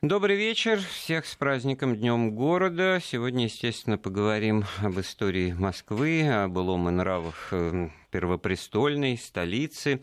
[0.00, 0.78] Добрый вечер.
[0.78, 3.00] Всех с праздником Днем города.
[3.02, 10.00] Сегодня, естественно, поговорим об истории Москвы, о былом и нравах э, первопрестольной столицы.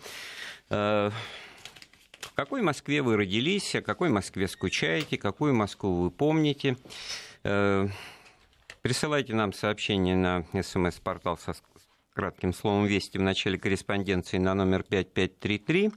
[0.70, 1.12] Э,
[2.20, 6.76] в какой Москве вы родились, о какой Москве скучаете, какую Москву вы помните?
[7.46, 7.88] Э,
[8.82, 11.56] присылайте нам сообщение на смс-портал со
[12.14, 15.94] кратким словом «Вести» в начале корреспонденции на номер 5533.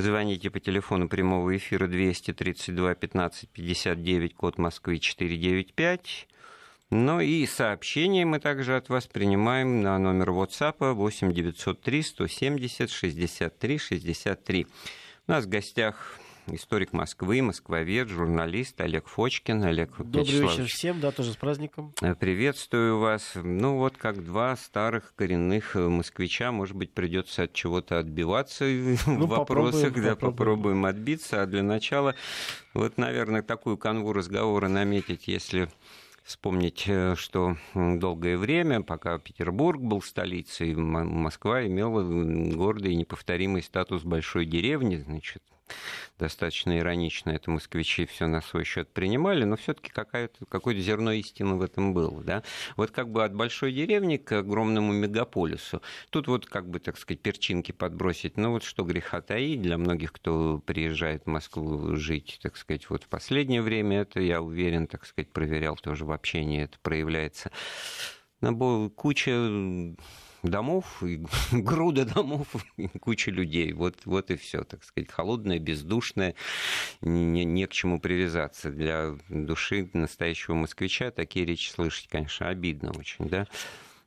[0.00, 6.26] Звоните по телефону прямого эфира 232 15 59, код Москвы 495.
[6.88, 13.78] Ну и сообщения мы также от вас принимаем на номер WhatsApp 8 903 170 63
[13.78, 14.66] 63.
[15.28, 16.18] У нас в гостях
[16.54, 19.64] историк Москвы, москвовед, журналист Олег Фочкин.
[19.64, 21.94] Олег Добрый вечер всем, да, тоже с праздником.
[22.00, 23.32] Э, приветствую вас.
[23.34, 28.64] Ну вот как два старых коренных э, москвича, может быть, придется от чего-то отбиваться
[29.06, 30.36] ну, в вопросах, попробуем, да, попробуем.
[30.36, 31.42] попробуем отбиться.
[31.42, 32.14] А для начала,
[32.74, 35.68] вот, наверное, такую канву разговора наметить, если
[36.22, 44.04] вспомнить, э, что долгое время, пока Петербург был столицей, Москва имела гордый и неповторимый статус
[44.04, 45.42] большой деревни, значит,
[46.18, 51.62] достаточно иронично это москвичи все на свой счет принимали, но все-таки какое-то зерно истины в
[51.62, 52.22] этом было.
[52.22, 52.42] Да?
[52.76, 55.82] Вот как бы от большой деревни к огромному мегаполису.
[56.10, 58.36] Тут вот как бы, так сказать, перчинки подбросить.
[58.36, 63.04] Ну вот что греха таить для многих, кто приезжает в Москву жить, так сказать, вот
[63.04, 67.50] в последнее время это, я уверен, так сказать, проверял тоже в общении, это проявляется.
[68.96, 69.94] Куча
[70.42, 73.72] домов, и груда домов, и куча людей.
[73.72, 76.34] Вот, вот и все, так сказать, холодное, бездушное,
[77.00, 78.70] не, не к чему привязаться.
[78.70, 83.46] Для души настоящего москвича такие речи слышать, конечно, обидно очень, да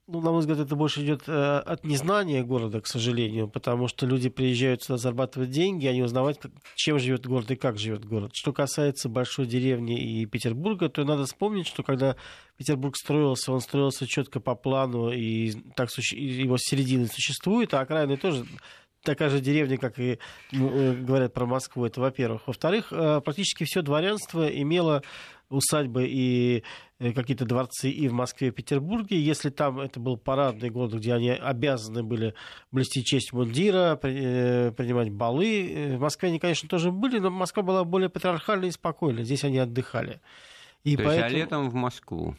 [0.06, 4.06] ну, на мой взгляд, это больше идет э, от незнания города, к сожалению, потому что
[4.06, 6.40] люди приезжают сюда зарабатывать деньги, а не узнавать,
[6.76, 8.32] чем живет город и как живет город.
[8.34, 12.18] Что касается большой деревни и Петербурга, то надо вспомнить, что когда
[12.58, 18.46] Петербург строился, он строился четко по плану, и так его середины существует, а окраины тоже
[19.04, 20.20] такая же деревня, как и
[20.52, 22.48] ну, э, говорят про Москву, это во-первых.
[22.48, 25.04] Во-вторых, э, практически все дворянство имело
[25.50, 26.64] усадьбы и
[27.00, 29.22] э, какие-то дворцы и в Москве, и в Петербурге.
[29.22, 32.34] Если там это был парадный город, где они обязаны были
[32.72, 35.96] блести честь мундира, принимать балы.
[35.98, 39.24] В Москве они, конечно, тоже были, но Москва была более патриархальной и спокойной.
[39.24, 40.22] Здесь они отдыхали.
[40.84, 41.26] И То поэтому...
[41.26, 42.36] есть, а летом в Москву?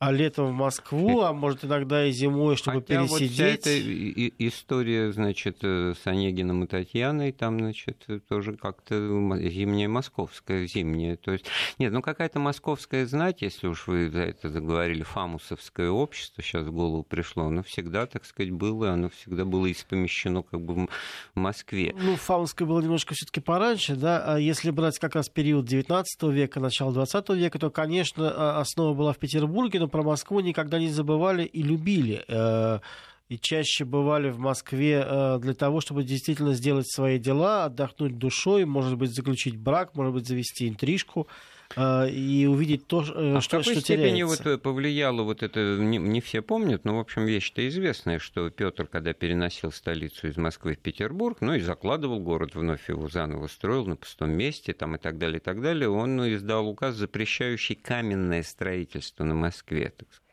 [0.00, 3.20] А летом в Москву, а может иногда и зимой, чтобы Хотя пересидеть.
[3.20, 9.88] Вот вся эта история, значит, э, с Онегином и Татьяной, там, значит, тоже как-то зимняя
[9.88, 11.16] московская, зимняя.
[11.16, 11.44] То есть,
[11.78, 16.72] нет, ну какая-то московская знать, если уж вы за это заговорили, фамусовское общество, сейчас в
[16.72, 20.86] голову пришло, оно всегда, так сказать, было, оно всегда было испомещено как бы
[21.34, 21.94] в Москве.
[22.00, 26.22] Ну, фамусское было немножко все таки пораньше, да, а если брать как раз период 19
[26.22, 30.78] века, начало 20 века, то, конечно, а, основа была в Петербурге, но про Москву никогда
[30.78, 32.24] не забывали и любили.
[32.28, 32.80] Э,
[33.28, 38.64] и чаще бывали в Москве э, для того, чтобы действительно сделать свои дела, отдохнуть душой,
[38.64, 41.28] может быть, заключить брак, может быть, завести интрижку
[41.76, 44.50] и увидеть то, а что, в какой что степени теряется.
[44.50, 48.86] вот повлияло вот это, не, не все помнят, но, в общем, вещь-то известная, что Петр,
[48.86, 53.86] когда переносил столицу из Москвы в Петербург, ну и закладывал город, вновь его заново строил
[53.86, 58.42] на пустом месте, там и так далее, и так далее, он издал указ, запрещающий каменное
[58.42, 60.29] строительство на Москве, так сказать.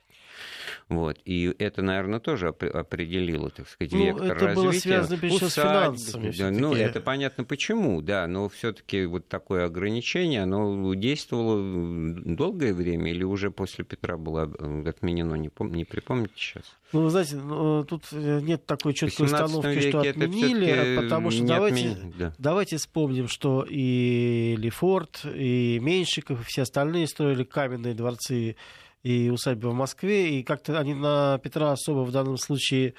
[0.89, 1.19] Вот.
[1.25, 4.55] И это, наверное, тоже определило, так сказать, ну, вектор это развития.
[4.55, 6.49] было связано, прежде с финансами.
[6.51, 13.23] Ну, это понятно почему, да, но все-таки вот такое ограничение, оно действовало долгое время или
[13.23, 16.63] уже после Петра было отменено, не, пом- не припомните сейчас?
[16.93, 21.89] Ну, вы знаете, ну, тут э, нет такой четкой установки, что отменили, потому что давайте,
[21.89, 22.13] отмен...
[22.17, 22.33] да.
[22.37, 28.55] давайте вспомним, что и Лефорт, и Меньшиков, и все остальные строили каменные дворцы
[29.03, 32.93] и усадьбы в Москве, и как-то они на Петра особо в данном случае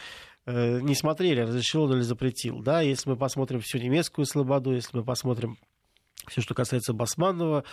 [0.47, 2.60] э, не смотрели, разрешил он или запретил.
[2.60, 2.81] Да?
[2.81, 5.58] Если мы посмотрим всю немецкую слободу, если мы посмотрим
[6.28, 7.64] все, что касается Басманного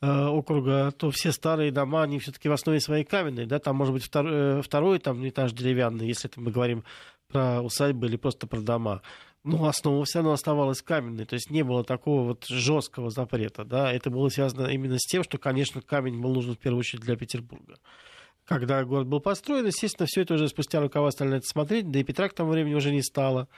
[0.00, 3.94] э, округа, то все старые дома, они все-таки в основе своей каменные, да, там может
[3.94, 6.84] быть второй, э, второй там этаж деревянный, если это мы говорим
[7.28, 9.02] про усадьбы или просто про дома
[9.44, 13.92] ну, основа все равно оставалась каменной, то есть не было такого вот жесткого запрета, да,
[13.92, 17.16] это было связано именно с тем, что, конечно, камень был нужен в первую очередь для
[17.16, 17.76] Петербурга.
[18.46, 22.00] Когда город был построен, естественно, все это уже спустя рукава стали на это смотреть, да
[22.00, 23.48] и Петра к тому времени уже не стало.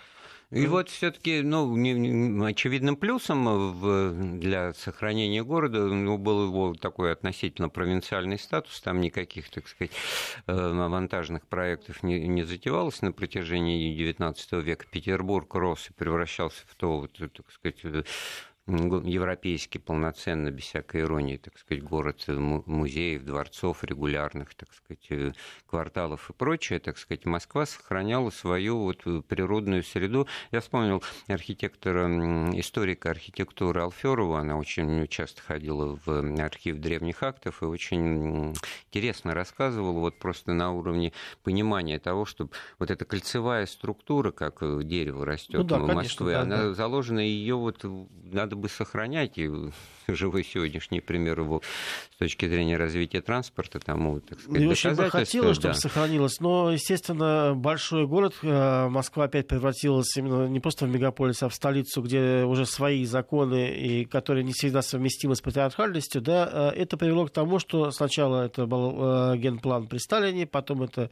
[0.53, 6.75] И вот все-таки, ну, не, не, очевидным плюсом в, для сохранения города ну, был его
[6.75, 8.81] такой относительно провинциальный статус.
[8.81, 9.91] Там никаких, так сказать,
[10.47, 14.87] э, монтажных проектов не, не затевалось на протяжении XIX века.
[14.89, 18.07] Петербург рос и превращался в то, вот, так сказать,
[18.67, 25.35] европейский, полноценно, без всякой иронии, так сказать, город музеев, дворцов регулярных, так сказать,
[25.67, 30.27] кварталов и прочее, так сказать, Москва сохраняла свою вот природную среду.
[30.51, 32.07] Я вспомнил архитектора,
[32.59, 38.53] историка архитектуры Алферова, она очень часто ходила в архив древних актов и очень
[38.89, 41.12] интересно рассказывала, вот просто на уровне
[41.45, 46.27] понимания того, что вот эта кольцевая структура, как дерево растет ну, да, в Москве, конечно,
[46.27, 46.75] да, она да.
[46.75, 49.50] заложена, ее вот надо бы сохранять, и
[50.08, 51.62] живой сегодняшний пример его
[52.14, 55.81] с точки зрения развития транспорта, тому, так сказать, И очень бы хотелось, чтобы да.
[55.81, 61.49] сохранилось, но, естественно, большой город, э, Москва опять превратилась именно не просто в мегаполис, а
[61.49, 66.81] в столицу, где уже свои законы, и которые не всегда совместимы с патриархальностью, да, э,
[66.81, 71.11] это привело к тому, что сначала это был э, генплан при Сталине, потом это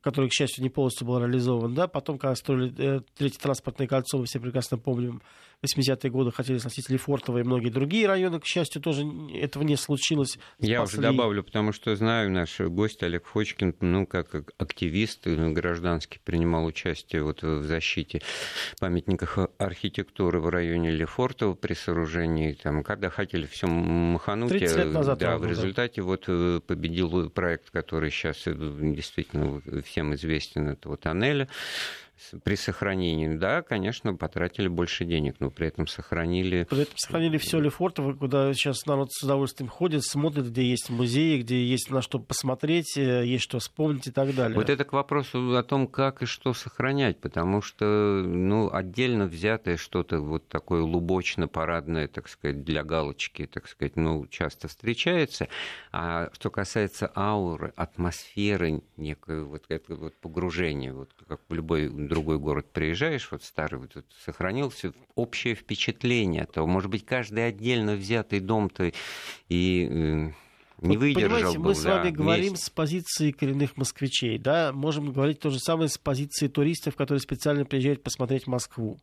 [0.00, 4.26] который, к счастью, не полностью был реализован, да, потом, когда строили третье транспортное кольцо, мы
[4.26, 5.20] все прекрасно помним,
[5.64, 8.40] 80-е годы хотели сносить Лефортово и многие другие районы.
[8.40, 10.38] К счастью, тоже этого не случилось.
[10.58, 10.98] Я Спасли...
[10.98, 17.22] уже добавлю, потому что знаю, наш гость Олег Фочкин, ну, как активист гражданский, принимал участие
[17.22, 18.22] вот в защите
[18.80, 24.48] памятников архитектуры в районе Лефортово при сооружении, там, когда хотели все махануть.
[24.48, 25.18] 30 лет назад.
[25.18, 28.52] Да, в результате вот э, победил проект, который сейчас э,
[29.32, 31.48] действительно всем известен, это вот тоннеля
[32.44, 36.66] при сохранении, да, конечно, потратили больше денег, но при этом сохранили...
[36.68, 41.40] При этом сохранили все Лефортово, куда сейчас народ с удовольствием ходит, смотрит, где есть музеи,
[41.40, 44.56] где есть на что посмотреть, э, есть что вспомнить и так далее.
[44.56, 49.76] Вот это к вопросу о том, как и что сохранять, потому что, ну, отдельно взятое
[49.76, 55.48] что-то вот такое лубочно-парадное, так сказать, для галочки, так сказать, ну, часто встречается,
[55.92, 62.38] а что касается ауры, атмосферы, некое вот это вот погружение, вот как в любой другой
[62.38, 68.40] город приезжаешь, вот старый, вот тут сохранился общее впечатление, то, может быть, каждый отдельно взятый
[68.40, 68.92] дом-то
[69.48, 70.32] и э,
[70.86, 75.12] не выдержал Понимаете, был, мы с вами да, говорим с позиции коренных москвичей, да, можем
[75.12, 78.98] говорить то же самое с позиции туристов, которые специально приезжают посмотреть Москву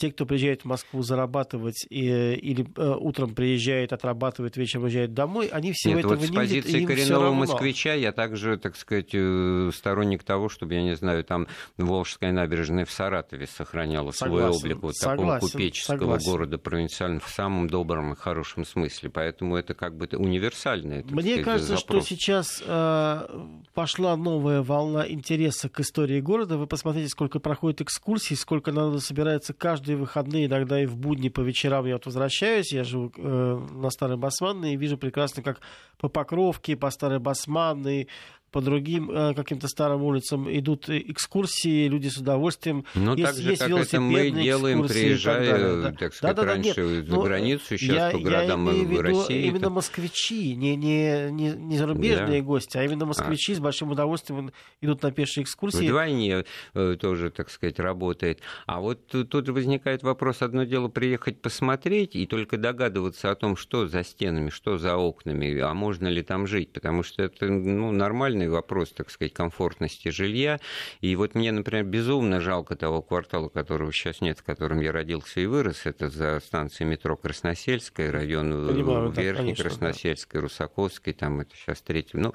[0.00, 5.48] те, кто приезжает в Москву зарабатывать и, или э, утром приезжает, отрабатывает, вечером уезжает домой,
[5.48, 9.10] они всего Нет, этого вот не с позиции видят, коренного москвича я также, так сказать,
[9.12, 14.72] э, сторонник того, чтобы, я не знаю, там Волжская набережная в Саратове сохраняла согласен, свой
[14.72, 16.30] облик вот согласен, такого купеческого согласен.
[16.30, 19.10] города провинциального в самом добром и хорошем смысле.
[19.10, 21.04] Поэтому это как бы универсальное.
[21.10, 22.04] Мне сказать, кажется, запрос.
[22.04, 23.28] что сейчас э,
[23.74, 26.56] пошла новая волна интереса к истории города.
[26.56, 31.28] Вы посмотрите, сколько проходит экскурсий, сколько надо собирается каждый каждые выходные, иногда и в будни
[31.28, 35.60] по вечерам я вот возвращаюсь, я живу э, на Старой Басманной и вижу прекрасно, как
[35.98, 38.08] по Покровке, по Старой Басманной,
[38.50, 42.84] по другим э, каким-то старым улицам идут экскурсии, люди с удовольствием.
[42.94, 45.92] Ну, есть, так же, есть как это мы делаем, приезжая, так, да.
[45.98, 48.90] так сказать, да, да, раньше нет, за границу, сейчас я, по городам я имею в
[48.90, 49.42] виду России.
[49.46, 49.70] Именно это...
[49.70, 52.46] москвичи, не, не, не, не зарубежные да.
[52.46, 53.56] гости, а именно москвичи а.
[53.56, 55.86] с большим удовольствием идут на пешие экскурсии.
[55.86, 56.44] Вдвойне
[56.74, 58.40] э, тоже, так сказать, работает.
[58.66, 63.86] А вот тут возникает вопрос, одно дело приехать посмотреть и только догадываться о том, что
[63.86, 68.39] за стенами, что за окнами, а можно ли там жить, потому что это ну, нормально
[68.40, 70.58] главный вопрос, так сказать, комфортности жилья.
[71.00, 75.40] И вот мне, например, безумно жалко того квартала, которого сейчас нет, в котором я родился
[75.40, 75.86] и вырос.
[75.86, 80.42] Это за станцией метро Красносельская, район Понимаю, Верхней да, Красносельской, да.
[80.42, 82.18] Русаковской, там это сейчас третий.
[82.18, 82.32] Ну,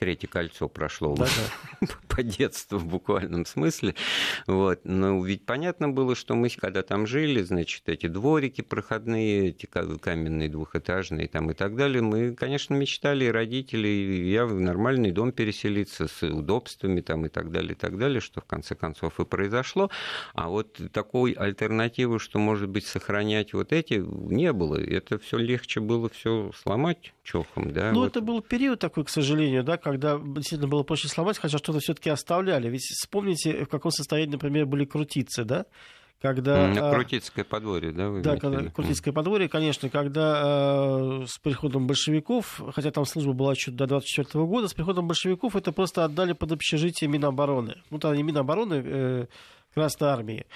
[0.00, 1.90] третье кольцо прошло да -да.
[2.08, 3.94] по детству в буквальном смысле.
[4.46, 4.80] Вот.
[4.84, 10.48] Но ведь понятно было, что мы, когда там жили, значит, эти дворики проходные, эти каменные
[10.48, 15.32] двухэтажные там и так далее, мы, конечно, мечтали, и родители, и я в нормальный дом
[15.32, 19.26] переселиться с удобствами там и так далее, и так далее, что в конце концов и
[19.26, 19.90] произошло.
[20.32, 24.76] А вот такой альтернативы, что, может быть, сохранять вот эти, не было.
[24.76, 27.92] Это все легче было все сломать чохом, да.
[27.92, 28.06] Ну, вот.
[28.06, 32.10] это был период такой, к сожалению, да, когда действительно было проще сломать, хотя что-то все-таки
[32.10, 32.68] оставляли.
[32.68, 35.66] Ведь вспомните, в каком состоянии, например, были крутицы, да?
[36.20, 36.68] когда...
[36.68, 38.10] На Крутицкое подворье, да?
[38.10, 43.52] Вы да, когда, Крутицкое подворье, конечно, когда э, с приходом большевиков, хотя там служба была
[43.52, 47.82] еще до 24 года, с приходом большевиков это просто отдали под общежитие Минобороны.
[47.90, 49.26] Ну, там не Минобороны, э,
[49.72, 50.46] Красной Армии.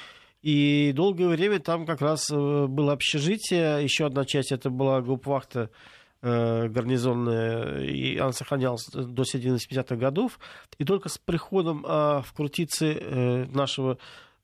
[0.43, 5.71] И долгое время там как раз э, было общежитие, еще одна часть это была группвахта
[5.71, 5.71] Э,
[6.25, 10.38] гарнизонная, и она сохранялась до середины 70-х годов.
[10.78, 13.99] И только с приходом а, в крутицы э, нашего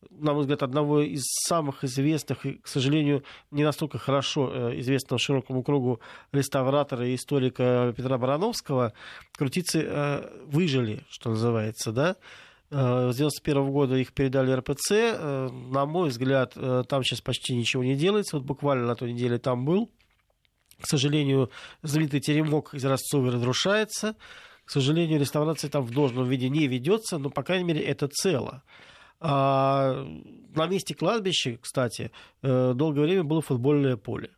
[0.08, 5.18] на мой взгляд, одного из самых известных и, к сожалению, не настолько хорошо э, известного
[5.18, 6.00] широкому кругу
[6.32, 8.94] реставратора и историка Петра Барановского,
[9.36, 12.16] крутицы выжили, что называется, да,
[12.70, 15.50] С 91 года их передали РПЦ.
[15.70, 18.36] На мой взгляд, там сейчас почти ничего не делается.
[18.36, 19.90] Вот буквально на той неделе там был.
[20.80, 21.50] К сожалению,
[21.82, 24.16] знаменитый теремок из Ростцовой разрушается.
[24.64, 28.62] К сожалению, реставрация там в должном виде не ведется, но, по крайней мере, это цело.
[29.20, 30.06] А
[30.54, 32.10] на месте кладбища, кстати,
[32.42, 34.30] долгое время было футбольное поле.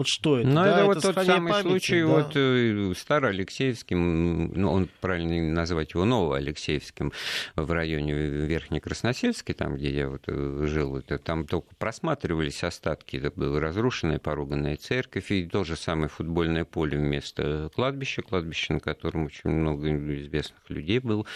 [0.00, 0.48] Вот что это?
[0.48, 2.06] Ну, да, это, это вот тот самый памяти, случай, да.
[2.06, 7.12] вот э, Староалексеевским, ну, он правильно назвать его Новоалексеевским
[7.54, 13.30] в районе Верхнекрасносельской, там, где я вот э, жил, это, там только просматривались остатки, это
[13.30, 19.26] была разрушенная поруганная церковь, и то же самое футбольное поле вместо кладбища, кладбище, на котором
[19.26, 21.26] очень много известных людей было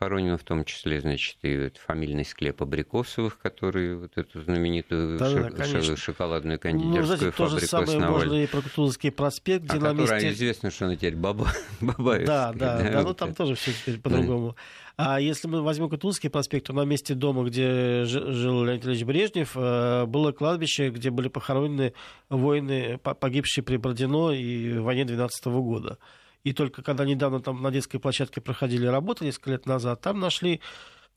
[0.00, 5.56] похоронено, в том числе, значит, и фамильный склеп Абрикосовых, который вот эту знаменитую да, шок-
[5.56, 8.12] да, шоколадную ну, кондитерскую ну, знаете, фабрику то же самое основали.
[8.12, 10.30] можно и про Кутузовский проспект, где а на месте...
[10.30, 11.48] известно, что она теперь Баба...
[11.82, 12.26] Бабаевская.
[12.26, 14.56] Да, да, да, да, ну там тоже все теперь по-другому.
[14.96, 19.52] А если мы возьмем Кутузовский проспект, то на месте дома, где жил Леонид Ильич Брежнев,
[19.54, 21.92] э, было кладбище, где были похоронены
[22.30, 25.98] воины, погибшие при Бородино и в войне 12 года.
[26.44, 30.60] И только когда недавно там на детской площадке проходили работы несколько лет назад, там нашли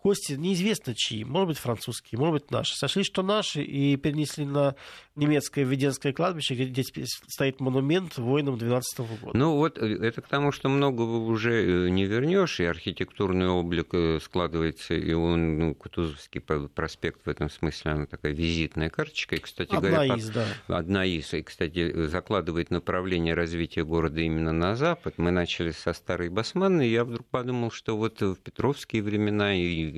[0.03, 2.75] кости неизвестно чьи, может быть, французские, может быть, наши.
[2.75, 4.75] Сошли, что наши, и перенесли на
[5.15, 9.37] немецкое Веденское кладбище, где здесь стоит монумент воинам 12 -го года.
[9.37, 13.93] Ну, вот э, это к тому, что многого уже э, не вернешь, и архитектурный облик
[13.93, 19.37] э, складывается, и он, ну, Кутузовский проспект в этом смысле, она такая визитная карточка.
[19.37, 20.45] И, кстати одна говоря, из, да.
[20.67, 25.13] Одна из, и, кстати, закладывает направление развития города именно на запад.
[25.15, 29.92] Мы начали со Старой Басманной, и я вдруг подумал, что вот в Петровские времена и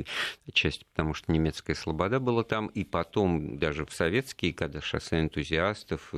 [0.54, 6.14] часть потому что немецкая слобода была там, и потом даже в советские, когда шоссе энтузиастов,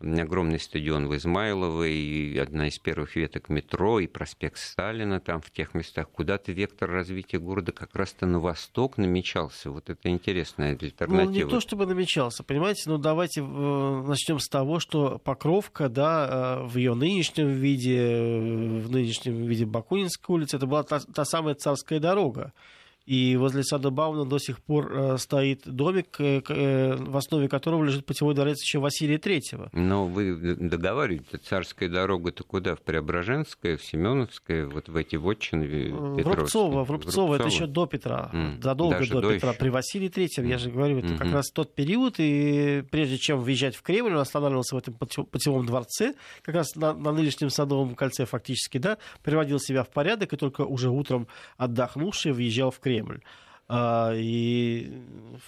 [0.00, 5.50] огромный стадион в Измайлово, и одна из первых веток метро, и проспект Сталина там в
[5.50, 9.70] тех местах, куда-то вектор развития города как раз-то на восток намечался.
[9.70, 11.30] Вот это интересная альтернатива.
[11.30, 16.60] Ну, не то чтобы намечался, понимаете, но давайте э, начнем с того, что Покровка, да,
[16.62, 21.24] э, в ее нынешнем виде, э, в нынешнем виде Бакунинской улицы, это была та, та
[21.24, 22.52] самая царская дорога.
[23.04, 27.82] И возле сада Бауна до сих пор э, стоит домик, э, э, в основе которого
[27.82, 29.70] лежит путевой дворец еще Василия Третьего.
[29.72, 32.76] Но вы договариваете, царская дорога-то куда?
[32.76, 36.24] В Преображенское, в Семеновское, вот в эти вотчины Петровские?
[36.24, 39.50] В Рубцово, в Рубцово, это еще до Петра, mm, задолго до, до Петра.
[39.50, 39.58] Еще.
[39.58, 41.18] При Василии Третьем, я же говорю, это mm-hmm.
[41.18, 45.66] как раз тот период, и прежде чем въезжать в Кремль, он останавливался в этом путевом
[45.66, 50.36] дворце, как раз на, на нынешнем Садовом кольце фактически, да, приводил себя в порядок, и
[50.36, 52.91] только уже утром отдохнувший въезжал в Кремль.
[52.92, 53.20] Кремль.
[53.68, 54.92] А, и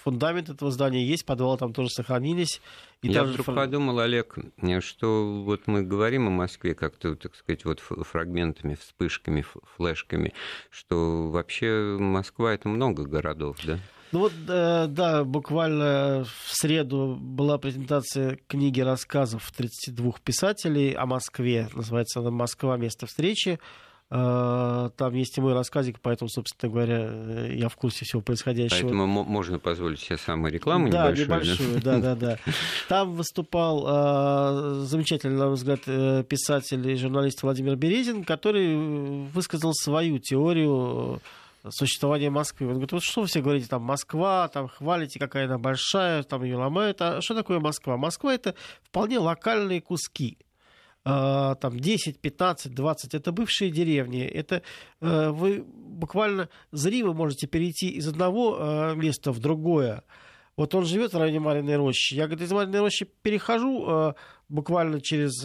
[0.03, 2.59] фундамент этого здания есть, подвалы там тоже сохранились.
[3.03, 4.35] И Я вдруг подумал, Олег,
[4.79, 10.33] что вот мы говорим о Москве как-то, так сказать, вот фрагментами, вспышками, флешками,
[10.71, 13.77] что вообще Москва это много городов, да?
[14.11, 21.67] Ну вот, э, да, буквально в среду была презентация книги рассказов 32 писателей о Москве.
[21.73, 22.77] Называется она «Москва.
[22.77, 23.59] Место встречи».
[24.17, 28.83] А, там есть и мой рассказик, поэтому, собственно говоря, э, я в курсе всего происходящего.
[28.83, 31.27] Поэтому можно позволить себе самую рекламу да, небольшую.
[31.27, 32.37] небольшую да, да, да.
[32.87, 39.73] Там выступал э, замечательный, на мой взгляд, э, писатель и журналист Владимир Березин, который высказал
[39.73, 41.19] свою теорию
[41.67, 42.67] существования Москвы.
[42.67, 46.41] Он говорит, вот что вы все говорите, там Москва, там хвалите, какая она большая, там
[46.43, 47.01] ее ломают.
[47.01, 47.97] А что такое Москва?
[47.97, 50.37] Москва это вполне локальные куски
[51.05, 54.23] там 10, 15, 20, это бывшие деревни.
[54.23, 54.63] Это
[55.01, 60.03] э, вы буквально зримо можете перейти из одного э, места в другое.
[60.57, 62.15] Вот он живет в районе Мариной рощи.
[62.15, 64.13] Я, говорит, из Мариной рощи перехожу э,
[64.49, 65.41] буквально через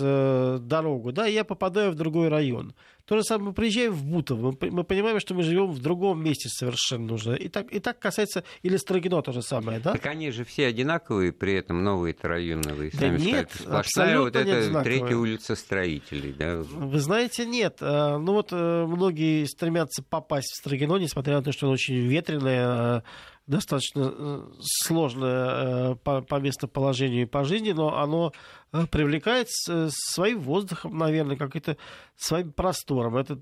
[0.60, 2.74] дорогу, да, и я попадаю в другой район.
[3.10, 6.22] То же самое, мы приезжаем в Бутово, мы, мы понимаем, что мы живем в другом
[6.22, 7.36] месте совершенно уже.
[7.36, 9.94] И так, и так касается, или Строгино то же самое, да?
[9.94, 12.92] Так они же все одинаковые, при этом новые-то районные.
[12.92, 16.58] Да нет, Сплошная вот эта третья улица строителей, да?
[16.58, 17.78] Вы знаете, нет.
[17.80, 21.96] А, ну вот э, многие стремятся попасть в Строгино, несмотря на то, что оно очень
[21.96, 23.02] ветреное, а,
[23.50, 28.32] достаточно э, сложное э, по, по местоположению и по жизни, но оно
[28.72, 31.76] э, привлекает своим воздухом, наверное, как это
[32.16, 33.16] своим простором.
[33.16, 33.38] Это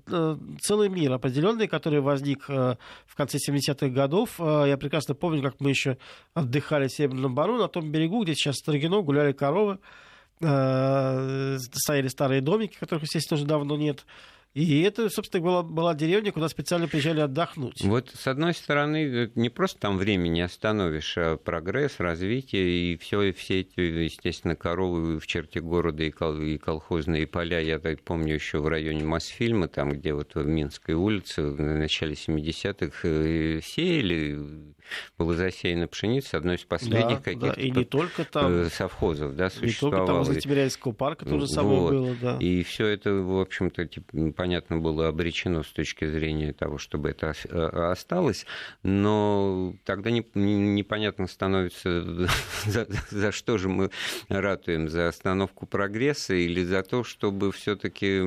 [0.61, 4.39] целый мир определенный, который возник в конце 70-х годов.
[4.39, 5.97] Я прекрасно помню, как мы еще
[6.33, 9.79] отдыхали в Северном Бару, на том берегу, где сейчас Строгино, гуляли коровы,
[10.39, 14.05] стояли старые домики, которых, естественно, уже давно нет.
[14.55, 17.81] И это, собственно, была, была деревня, куда специально приезжали отдохнуть.
[17.83, 23.31] Вот, с одной стороны, не просто там время не остановишь, а прогресс, развитие, и все,
[23.33, 27.59] все эти, естественно, коровы в черте города и, кол, и колхозные поля.
[27.59, 32.13] Я так помню еще в районе Мосфильма, там, где вот в Минской улице в начале
[32.13, 34.39] 70-х э, сеяли,
[35.17, 39.35] было засеяно пшеница, одно из последних да, каких-то да, и не только там, э, совхозов,
[39.35, 40.01] да, существовало.
[40.01, 41.51] Не только там возле Тимирязевского парка тоже вот.
[41.51, 42.37] самое было, да.
[42.39, 47.33] И все это, в общем-то, типа, понятно, было обречено с точки зрения того, чтобы это
[47.43, 48.45] э, осталось,
[48.83, 52.29] но тогда непонятно становится,
[52.65, 53.91] за, за что же мы
[54.29, 58.19] ратуем, за остановку прогресса или за то, чтобы все-таки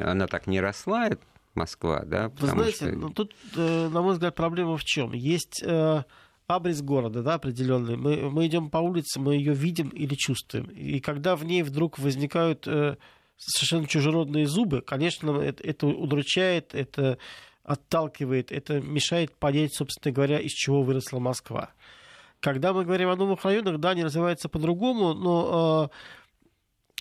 [0.00, 1.10] она так не росла,
[1.54, 2.30] Москва, да?
[2.40, 2.96] Вы знаете, что...
[2.96, 5.12] ну, тут, э, на мой взгляд, проблема в чем?
[5.12, 6.04] Есть э,
[6.46, 7.98] абрис города, да, определенный.
[7.98, 10.70] Мы, мы идем по улице, мы ее видим или чувствуем.
[10.70, 12.66] И когда в ней вдруг возникают
[13.36, 17.18] совершенно чужеродные зубы, конечно, это, это удручает, это
[17.62, 21.70] отталкивает, это мешает понять, собственно говоря, из чего выросла Москва.
[22.40, 25.96] Когда мы говорим о новых районах, да, они развиваются по-другому, но э,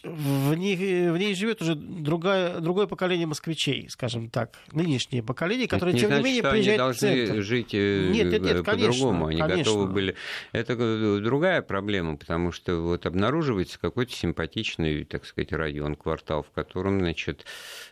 [0.03, 0.75] в ней,
[1.09, 6.21] в ней живет уже другая, другое поколение москвичей, скажем так, нынешнее поколение, которое, тем не
[6.21, 7.41] менее, приезжает они должны в центр.
[7.41, 9.27] жить э, нет, нет, нет, по-другому.
[9.27, 9.63] Они конечно.
[9.63, 10.15] готовы были...
[10.51, 10.75] Это
[11.21, 17.45] другая проблема, потому что вот обнаруживается какой-то симпатичный, так сказать, район, квартал, в котором, значит,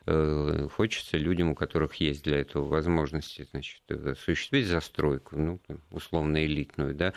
[0.06, 6.94] э, хочется людям, у которых есть для этого возможности, значит, осуществить застройку, ну, условно элитную,
[6.94, 7.14] да,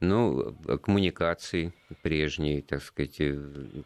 [0.00, 0.52] но
[0.82, 3.20] коммуникации прежние, так сказать,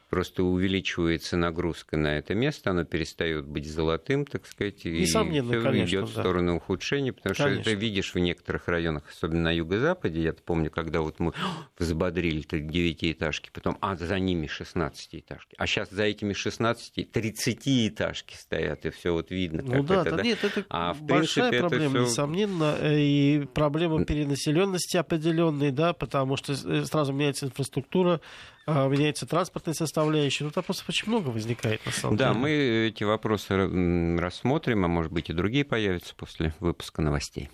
[0.08, 6.08] просто увеличивается нагрузка на это место, оно перестает быть золотым, так сказать, и все идет
[6.08, 7.62] в сторону ухудшения, потому конечно.
[7.62, 10.22] что это видишь в некоторых районах, особенно на юго-западе.
[10.22, 11.32] Я помню, когда вот мы
[11.78, 15.54] взбодрили девятиэтажки, потом, а за ними 16-этажки.
[15.56, 19.62] А сейчас за этими 16 30-этажки стоят, и все вот видно.
[19.62, 22.12] Ну да, это, да, нет, это а, в большая принципе, проблема, это всё...
[22.12, 28.20] несомненно, э, и проблема перенаселенности определенной, да, потому что э, сразу меняется инфраструктура,
[28.66, 30.44] меняется транспортная составляющая.
[30.44, 32.34] Ну, вопросов очень много возникает, на самом да, деле.
[32.34, 32.50] Да, мы
[32.88, 37.50] эти вопросы рассмотрим, а может быть и другие появятся после выпуска новостей.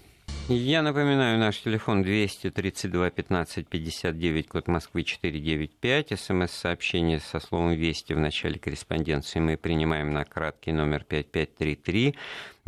[0.51, 6.19] Я напоминаю, наш телефон 232 15 59, код Москвы 495.
[6.19, 12.15] СМС-сообщение со словом «Вести» в начале корреспонденции мы принимаем на краткий номер 5533.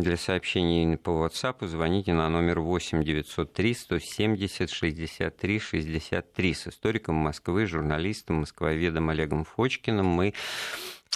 [0.00, 6.54] Для сообщений по WhatsApp звоните на номер 8 903 170 63 63.
[6.54, 10.32] С историком Москвы, журналистом, москвоведом Олегом Фочкиным мы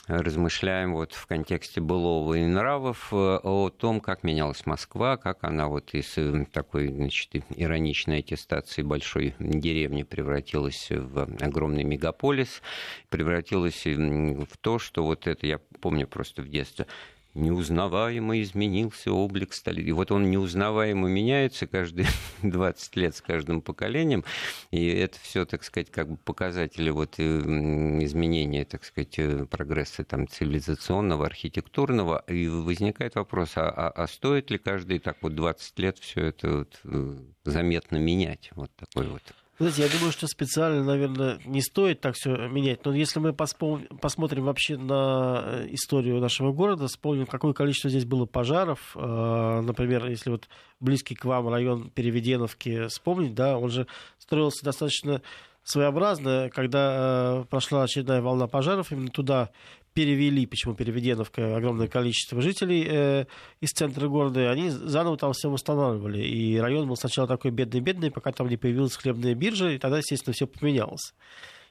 [0.07, 5.69] размышляем вот в контексте былого и нравов э, о том, как менялась Москва, как она
[5.69, 12.61] вот из э, такой значит, ироничной аттестации большой деревни превратилась в огромный мегаполис,
[13.09, 16.87] превратилась в то, что вот это, я помню просто в детстве,
[17.35, 19.89] неузнаваемо изменился облик столицы.
[19.89, 22.07] И вот он неузнаваемо меняется каждые
[22.43, 24.25] 20 лет с каждым поколением.
[24.71, 30.05] И это все, так сказать, как бы показатели вот э, изменения, так сказать, э, прогресса
[30.05, 32.25] там, цивилизационного, архитектурного.
[32.29, 36.59] И возникает вопрос, а, а, а стоит ли каждые так вот 20 лет все это
[36.59, 38.51] вот э, заметно менять?
[38.55, 39.23] Вот такой вот.
[39.59, 42.85] Знаете, я думаю, что специально, наверное, не стоит так все менять.
[42.85, 48.27] Но если мы посмотрим вообще на э, историю нашего города, вспомним, какое количество здесь было
[48.27, 48.97] пожаров.
[48.97, 50.49] Э, например, если вот
[50.81, 53.87] близкий к вам район Переведеновки вспомнить, да, он же
[54.19, 55.23] строился достаточно
[55.63, 59.51] своеобразно, когда э, прошла очередная волна пожаров, именно туда
[59.95, 63.25] перевели, почему Переведеновка, огромное количество жителей э,
[63.61, 66.23] из центра города, они заново там все восстанавливали.
[66.27, 70.35] И район был сначала такой бедный-бедный, пока там не появилась хлебная биржа, и тогда, естественно,
[70.35, 71.15] все поменялось.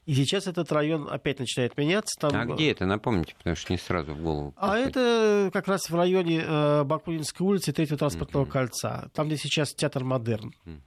[0.05, 2.19] И сейчас этот район опять начинает меняться.
[2.19, 2.35] Там...
[2.35, 4.53] А где это, напомните, потому что не сразу в голову.
[4.57, 4.97] А приходит.
[4.97, 8.51] это как раз в районе э, Бакунинской улицы, третьего транспортного uh-huh.
[8.51, 9.09] кольца.
[9.13, 10.53] Там, где сейчас театр «Модерн».
[10.65, 10.79] Uh-huh.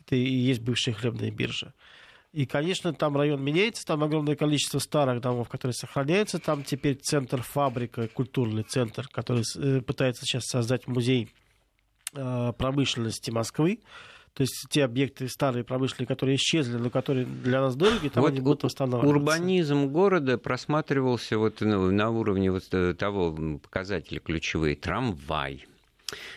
[0.00, 1.74] Это и есть бывшая хлебная биржа.
[2.32, 6.38] И, конечно, там район меняется, там огромное количество старых домов, которые сохраняются.
[6.38, 11.30] Там теперь центр фабрика, культурный центр, который э, пытается сейчас создать музей
[12.14, 13.80] э, промышленности Москвы.
[14.34, 18.32] То есть те объекты старые промышленные, которые исчезли, но которые для нас дороги, там вот
[18.32, 19.08] они будут восстанавливаться.
[19.08, 24.76] Урбанизм города просматривался вот на уровне вот того показателя ключевые.
[24.76, 25.64] Трамвай,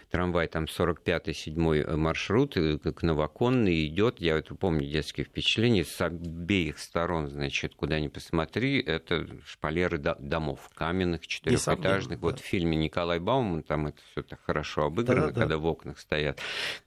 [0.09, 4.19] трамвай, там 45-й, 7 маршрут, как новоконный идет.
[4.19, 5.85] Я это помню, детские впечатления.
[5.85, 12.19] С обеих сторон, значит, куда ни посмотри, это шпалеры домов каменных, четырехэтажных.
[12.19, 15.65] Вот в фильме Николай Бауман там это все так хорошо обыграно, да, да, когда в
[15.65, 16.39] окнах стоят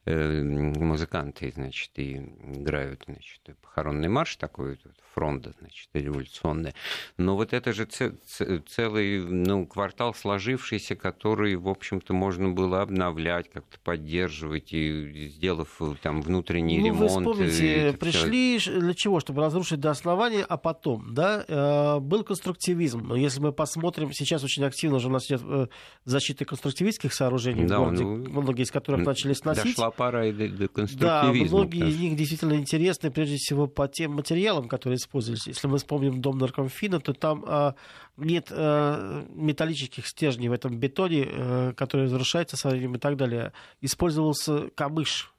[0.04, 4.78] э, музыканты, значит, и играют, значит, похоронный марш такой,
[5.14, 6.74] фронта, значит, революционная.
[7.16, 13.78] Но вот это же целый ну, квартал сложившийся, который, в общем-то, можно было обновлять, как-то
[13.84, 17.00] поддерживать, и сделав там внутренний ну, ремонт.
[17.00, 18.80] Вы вспомните, пришли все...
[18.80, 19.20] для чего?
[19.20, 23.00] Чтобы разрушить до основания, а потом, да, э, был конструктивизм.
[23.06, 25.66] Но если мы посмотрим, сейчас очень активно уже у нас идет э,
[26.04, 29.76] защита конструктивистских сооружений да, в городе, ну, многие из которых начали сносить.
[29.76, 31.48] Дошла пора и до, до конструктивизма.
[31.48, 35.46] Да, многие из них действительно интересны, прежде всего, по тем материалам, которые использовались.
[35.46, 37.74] Если мы вспомним дом наркомфина, то там а,
[38.16, 43.52] нет металлических стержней в этом бетоне, который разрушается временем и так далее.
[43.80, 45.32] Использовался камыш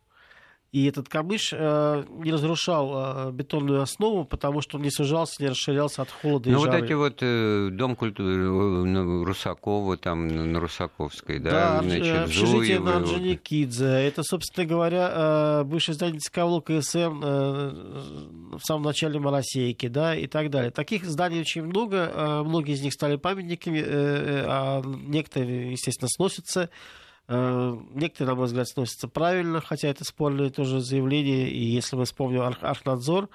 [0.73, 5.49] и этот камыш э, не разрушал э, бетонную основу, потому что он не сужался, не
[5.49, 6.77] расширялся от холода ну, и вот жары.
[6.79, 12.77] вот эти вот э, Дом культуры э, Русакова, там на Русаковской, да, да значит, общежитие
[12.77, 13.85] Зуева, на Орджоникидзе.
[13.85, 20.25] Это, собственно говоря, э, бывшее здание ЦК КСМ э, в самом начале Моросейки, да, и
[20.25, 20.71] так далее.
[20.71, 26.09] Таких зданий очень много, э, многие из них стали памятниками, э, э а некоторые, естественно,
[26.09, 26.71] сносятся.
[27.27, 31.49] Э, некоторые, на мой взгляд, сносятся правильно, хотя это спорное тоже заявление.
[31.49, 33.29] И если мы вспомним Архнадзор,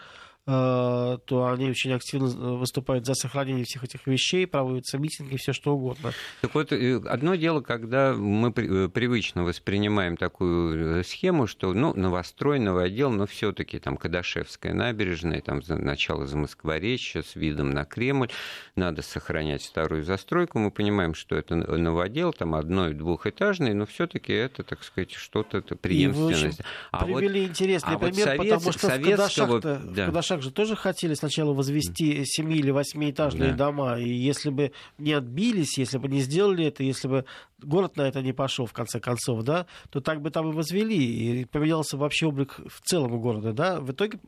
[0.49, 5.75] то они очень активно э, выступают за сохранение всех этих вещей, проводятся митинги, все что
[5.75, 6.13] угодно.
[6.41, 13.11] Так вот, э, одно дело, когда мы привычно воспринимаем такую схему, что, ну, новострой, новодел,
[13.11, 18.31] но все таки там Кадашевская набережная, там начало Замоскворечья с видом на Кремль,
[18.75, 24.07] надо сохранять старую застройку, мы понимаем, что это новодел, там одно- и двухэтажный, но все
[24.07, 26.61] таки это, так сказать, что-то преемственность.
[26.61, 29.85] И вы а привели вот, интересный а пример, вот совет, потому что советского, в Кадашах,
[29.95, 30.03] да.
[30.05, 33.66] в Кадашах также тоже хотели сначала возвести семи- или восьмиэтажные да.
[33.66, 37.24] дома, и если бы не отбились, если бы не сделали это, если бы
[37.61, 41.40] город на это не пошел, в конце концов, да, то так бы там и возвели,
[41.40, 43.81] и поменялся вообще облик в целом города, да.
[43.81, 44.20] В итоге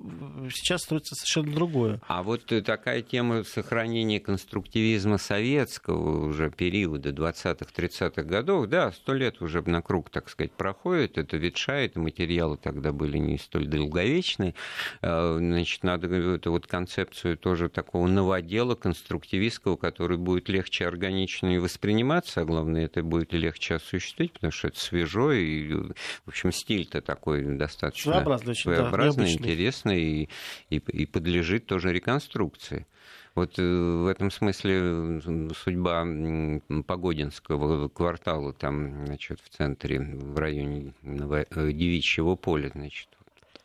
[0.52, 2.00] сейчас строится совершенно другое.
[2.08, 9.62] А вот такая тема сохранения конструктивизма советского уже периода 20-30-х годов, да, сто лет уже
[9.62, 14.54] на круг, так сказать, проходит, это ветшает, материалы тогда были не столь долговечные,
[15.02, 22.40] а, значит, надо эту вот концепцию тоже такого новодела конструктивистского, который будет легче, органичнее восприниматься,
[22.40, 27.00] а главное, это будет будет легче осуществить, потому что это свежо, и, в общем, стиль-то
[27.00, 30.28] такой достаточно своеобразный, своеобразный да, интересный, и,
[30.70, 32.86] и, и подлежит тоже реконструкции.
[33.34, 35.20] Вот э, в этом смысле
[35.54, 36.04] судьба
[36.86, 43.08] Погодинского квартала там, значит, в центре, в районе э, Девичьего поля, значит,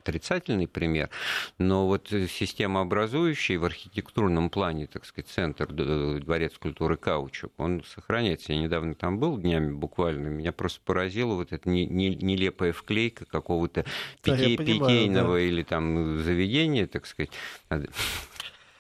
[0.05, 1.09] отрицательный пример,
[1.57, 8.53] но вот система образующая в архитектурном плане, так сказать, центр Дворец культуры Каучук, он сохраняется.
[8.53, 13.85] Я недавно там был днями буквально, меня просто поразила вот эта нелепая вклейка какого-то
[14.23, 15.41] да, питейного да.
[15.41, 17.31] или там заведения, так сказать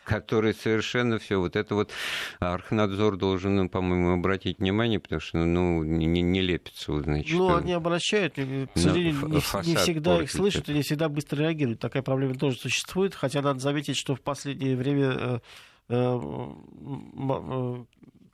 [0.05, 1.91] который совершенно все вот это вот
[2.39, 7.37] Архнадзор должен, ну, по-моему, обратить внимание, потому что ну не, не лепится, значит.
[7.37, 11.79] Ну, они обращают, к сожалению, не, не всегда их слышат и не всегда быстро реагируют.
[11.79, 15.39] Такая проблема тоже существует, хотя надо заметить, что в последнее время э,
[15.89, 16.19] э,
[17.29, 17.85] э,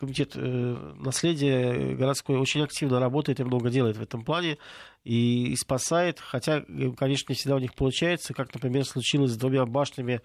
[0.02, 4.58] комитет наследия городской очень активно работает и много делает в этом плане
[5.04, 6.64] и, и спасает, хотя,
[6.98, 10.22] конечно, не всегда у них получается, как, например, случилось с двумя башнями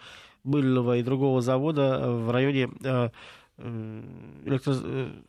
[0.46, 3.08] мыльного и другого завода э, в районе э,
[3.58, 4.02] э,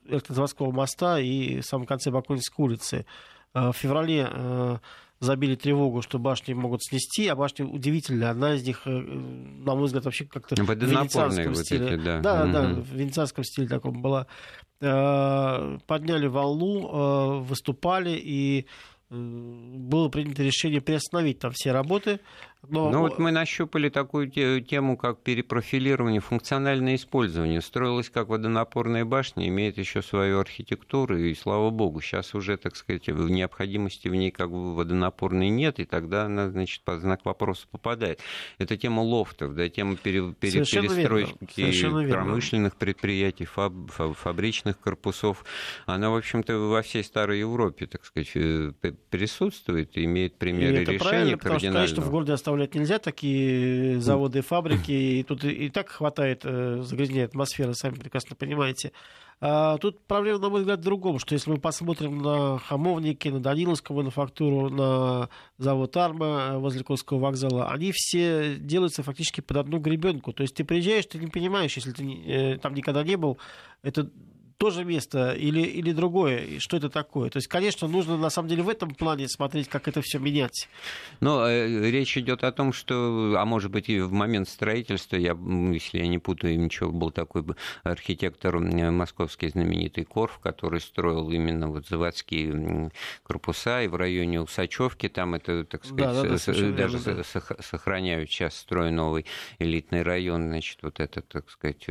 [0.05, 3.05] электрозаводского моста и в самом конце Бакунинской улицы.
[3.53, 4.79] В феврале
[5.19, 8.29] забили тревогу, что башни могут снести, а башня удивительная.
[8.29, 11.87] Одна из них, на мой взгляд, вообще как-то в венецианском вот стиле.
[11.87, 12.51] Эти, да, да, угу.
[12.51, 14.27] да, в венецианском стиле таком была.
[14.79, 18.67] Подняли волну, выступали и
[19.09, 22.19] было принято решение приостановить там все работы.
[22.69, 22.89] Но...
[22.89, 27.61] Ну вот мы нащупали такую тему, как перепрофилирование, функциональное использование.
[27.61, 33.07] Строилась как водонапорная башня, имеет еще свою архитектуру, и слава богу, сейчас уже, так сказать,
[33.07, 38.19] необходимости в ней как бы водонапорной нет, и тогда она, значит, под знак вопроса попадает.
[38.57, 45.45] Это тема лофтов, да, тема пере, пере, перестройки промышленных предприятий, фаб, фабричных корпусов.
[45.85, 48.71] Она, в общем-то, во всей старой Европе, так сказать, э,
[49.09, 54.41] присутствует, имеет примеры решения потому что, конечно, в городе оставляется оставлять нельзя, такие заводы и
[54.41, 58.91] фабрики, и тут и так хватает загрязнения атмосферы, сами прекрасно понимаете.
[59.39, 63.39] А, тут проблема, на мой взгляд, в другом, что если мы посмотрим на Хамовники, на
[63.39, 70.33] Даниловскую мануфактуру, на завод Арма возле Курского вокзала, они все делаются фактически под одну гребенку.
[70.33, 73.37] То есть ты приезжаешь, ты не понимаешь, если ты э, там никогда не был,
[73.83, 74.09] это
[74.57, 77.29] то же место или, или другое, что это такое.
[77.29, 80.67] То есть, конечно, нужно на самом деле в этом плане смотреть, как это все менять.
[81.19, 85.37] Но э, речь идет о том, что, а может быть, и в момент строительства, я,
[85.71, 87.43] если я не путаю, ничего, был такой
[87.83, 92.91] архитектор московский знаменитый Корф, который строил именно вот заводские
[93.23, 97.23] корпуса, и в районе Усачевки, там это, так сказать, да, да, да, даже да.
[97.23, 99.25] сохраняют сейчас строй новый
[99.59, 101.85] элитный район, значит, вот этот, так сказать,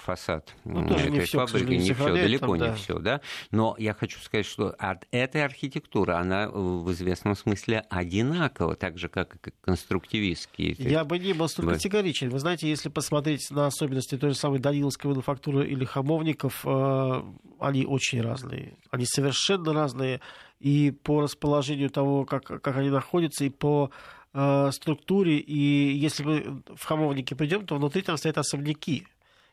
[0.00, 1.74] фасад ну, этой фабрики.
[1.74, 2.74] Не все, далеко там, не да.
[2.74, 3.20] все, да.
[3.50, 9.08] Но я хочу сказать, что от этой архитектуры она в известном смысле одинакова, так же,
[9.08, 10.76] как и конструктивистские.
[10.78, 12.30] Я бы не был столь категоричен.
[12.30, 17.22] Вы знаете, если посмотреть на особенности той же самой Даниловской мануфактуры или Хамовников, э,
[17.60, 18.76] они очень разные.
[18.90, 20.20] Они совершенно разные
[20.60, 23.90] и по расположению того, как, как они находятся, и по
[24.32, 25.38] э, структуре.
[25.38, 29.06] И если мы в Хамовнике придем, то внутри там стоят особняки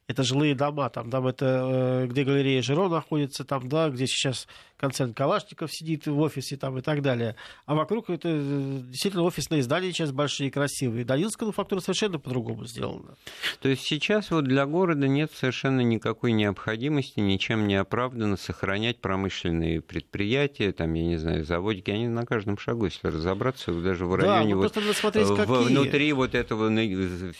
[0.08, 4.48] это жилые дома, там, там это, э, где галерея Жиро находится, там, да, где сейчас
[4.82, 7.36] концерн Калашников сидит в офисе там, и так далее.
[7.65, 11.06] А вокруг это э, действительно офисные здания сейчас большие и красивые.
[11.06, 13.15] Данилская мануфактура совершенно по-другому сделана.
[13.62, 19.82] То есть сейчас вот для города нет совершенно никакой необходимости, ничем не оправдано сохранять промышленные
[19.82, 24.56] предприятия, там, я не знаю, заводики, они на каждом шагу, если разобраться, даже в районе
[24.56, 25.67] да, вот, смотреть, в, какие...
[25.67, 26.70] внутри вот этого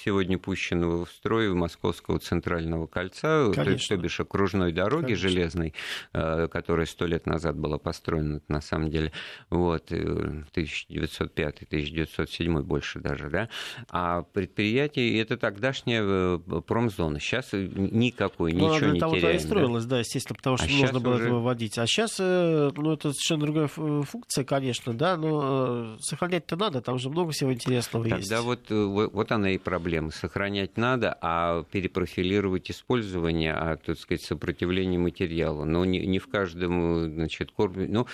[0.04, 5.30] сегодня пущенного в строй московского центрального кольца, то, то бишь окружной дороги Конечно.
[5.30, 5.73] железной,
[6.13, 9.12] э, которая сто лет назад была построена, на самом деле,
[9.50, 13.50] вот, 1905-1907 э, больше даже, да,
[13.89, 19.38] а предприятие, это тогдашняя э, промзона, сейчас никакой, ну, ничего не того теряем.
[19.38, 19.96] и строилась, да?
[19.96, 21.26] да, естественно, потому что а нужно было уже...
[21.26, 21.78] это выводить.
[21.78, 27.10] А сейчас, э, ну, это совершенно другая функция, конечно, да, но сохранять-то надо, там же
[27.10, 28.30] много всего интересного Тогда есть.
[28.30, 35.00] Тогда вот, вот она и проблема, сохранять надо, а перепрофилировать использование, а, так сказать, сопротивление
[35.00, 37.89] материала, но не, не в каждом значит, кормят.
[37.89, 38.07] Ну,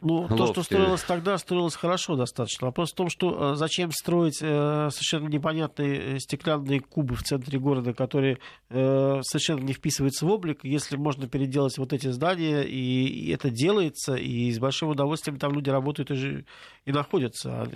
[0.00, 2.66] ну, то, что строилось тогда, строилось хорошо достаточно.
[2.66, 7.58] Вопрос в том, что э, зачем строить э, совершенно непонятные э, стеклянные кубы в центре
[7.58, 13.50] города, которые совершенно не вписываются в облик, если можно переделать вот эти здания, и это
[13.50, 16.44] делается, и с большим удовольствием там люди работают и,
[16.84, 17.68] и находятся, а,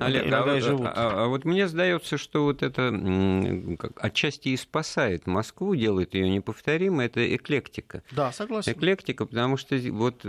[0.00, 0.86] Олег, иногда а, и живут.
[0.86, 2.88] А, а, а вот мне сдается, что вот это
[3.96, 8.02] отчасти и спасает Москву, делает ее неповторимой, это эклектика.
[8.10, 8.72] Да, согласен.
[8.72, 10.24] Эклектика, потому что вот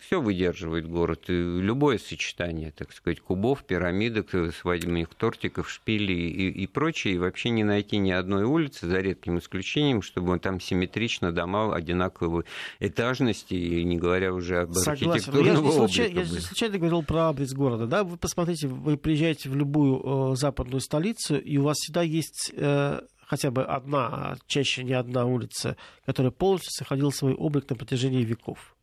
[0.00, 1.24] все выдерживает будет город.
[1.28, 7.50] И любое сочетание, так сказать, кубов, пирамидок, свадебных тортиков, шпилей и, и прочее, и вообще
[7.50, 12.44] не найти ни одной улицы, за редким исключением, чтобы там симметрично дома одинаковой
[12.80, 15.10] этажности, и не говоря уже об Согласен.
[15.10, 17.86] архитектурном я, случайно, я случайно говорил про адрес города.
[17.86, 18.04] Да?
[18.04, 22.52] Вы посмотрите, вы приезжаете в любую э, западную столицу, и у вас всегда есть...
[22.54, 27.74] Э, хотя бы одна, а чаще не одна улица, которая полностью сохранила свой облик на
[27.74, 28.75] протяжении веков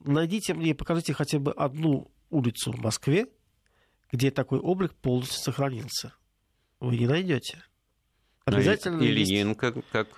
[0.00, 3.26] найдите мне покажите хотя бы одну улицу в Москве,
[4.12, 6.14] где такой облик полностью сохранился.
[6.80, 7.62] Вы не найдете.
[8.46, 9.58] Обязательно Ильин, есть...
[9.58, 10.08] как, как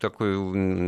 [0.00, 0.36] такой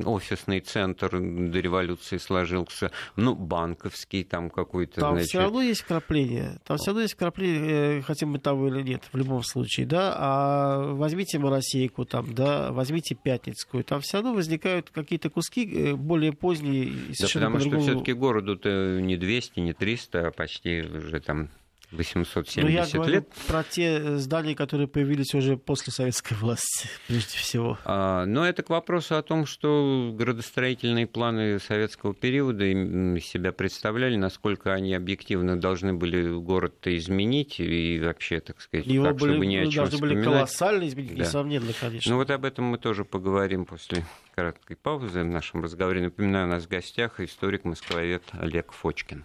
[0.02, 5.00] офисный центр до революции сложился, ну, банковский там какой-то.
[5.02, 5.28] Там значит...
[5.28, 9.04] все равно есть вкрапление, там все равно есть вкрапление, э, хотим мы того или нет,
[9.12, 14.90] в любом случае, да, а возьмите Моросейку там, да, возьмите Пятницкую, там все равно возникают
[14.90, 16.92] какие-то куски э, более поздние.
[17.20, 21.48] Да, потому что все-таки городу-то не 200, не 300, а почти уже там
[21.90, 23.28] 870 Но я говорю лет.
[23.46, 27.78] про те здания, которые появились уже после советской власти, прежде всего.
[27.84, 34.16] А, но это к вопросу о том, что градостроительные планы советского периода из себя представляли,
[34.16, 39.46] насколько они объективно должны были город-то изменить и вообще, так сказать, Его так, были, чтобы
[39.46, 40.24] ни о чем должны вспоминать.
[40.24, 41.24] были колоссально изменить, да.
[41.24, 42.10] несомненно, конечно.
[42.12, 46.02] Ну вот об этом мы тоже поговорим после короткой паузы в нашем разговоре.
[46.02, 49.24] Напоминаю, у нас в гостях историк-москвовед Олег Фочкин.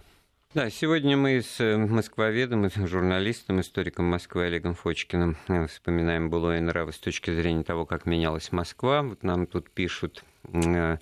[0.54, 6.92] Да, сегодня мы с э, москвоведом, журналистом, историком Москвы Олегом Фочкиным э, вспоминаем былое нравы
[6.92, 9.02] с точки зрения того, как менялась Москва.
[9.02, 10.98] Вот нам тут пишут э,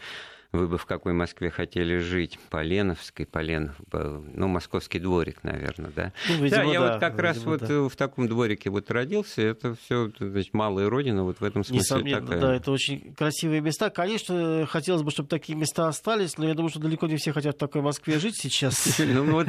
[0.52, 2.38] вы бы в какой Москве хотели жить?
[2.50, 6.12] Поленовской, Поленов, ну, московский дворик, наверное, да?
[6.28, 7.50] Ну, видимо, да, я да, вот как видимо, раз да.
[7.50, 11.64] вот э, в таком дворике вот родился, это все, значит, малая родина, вот в этом
[11.64, 12.40] смысле Несомненно, такая.
[12.40, 13.88] да, это очень красивые места.
[13.88, 17.56] Конечно, хотелось бы, чтобы такие места остались, но я думаю, что далеко не все хотят
[17.56, 19.00] в такой Москве жить сейчас.
[19.12, 19.48] Ну вот,